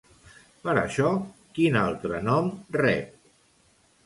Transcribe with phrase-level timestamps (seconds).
[0.61, 1.11] Per això,
[1.59, 3.15] quin altre nom rep?